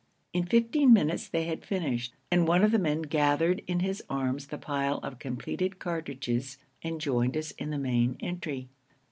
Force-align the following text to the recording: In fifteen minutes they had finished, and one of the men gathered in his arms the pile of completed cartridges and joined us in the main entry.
In 0.33 0.47
fifteen 0.47 0.93
minutes 0.93 1.27
they 1.29 1.43
had 1.43 1.63
finished, 1.63 2.15
and 2.31 2.47
one 2.47 2.63
of 2.63 2.71
the 2.71 2.79
men 2.79 3.03
gathered 3.03 3.61
in 3.67 3.81
his 3.81 4.03
arms 4.09 4.47
the 4.47 4.57
pile 4.57 4.97
of 5.03 5.19
completed 5.19 5.77
cartridges 5.77 6.57
and 6.81 6.99
joined 6.99 7.37
us 7.37 7.51
in 7.51 7.69
the 7.69 7.77
main 7.77 8.17
entry. 8.19 8.67